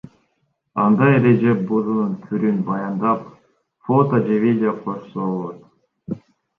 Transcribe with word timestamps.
Анда 0.83 1.09
эреже 1.17 1.53
бузуунун 1.67 2.17
түрүн 2.25 2.65
баяндап, 2.71 3.29
фото 3.85 4.25
же 4.27 4.43
видео 4.49 4.77
кошсо 4.83 5.33
болот. 5.33 6.23